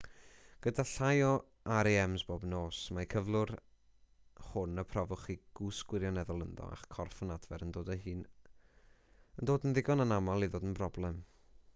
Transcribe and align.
gyda 0.65 0.83
llai 0.91 1.19
o 1.25 1.33
rems 1.87 2.23
bob 2.29 2.45
nos 2.53 2.79
mae'r 2.97 3.11
cyflwr 3.13 3.51
hwn 4.47 4.83
y 4.85 4.85
profwch 4.93 5.27
chi 5.27 5.35
gwsg 5.61 5.93
gwirioneddol 5.93 6.41
ynddo 6.47 6.71
a'ch 6.77 6.87
corff 6.97 7.21
yn 7.27 7.35
adfer 7.37 7.67
yn 7.69 7.77
dod 7.79 7.95
yn 7.95 9.79
ddigon 9.79 10.07
anaml 10.09 10.49
i 10.49 10.51
ddod 10.57 10.67
yn 10.71 10.77
broblem 10.83 11.25